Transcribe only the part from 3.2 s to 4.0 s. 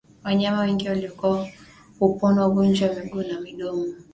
na midomo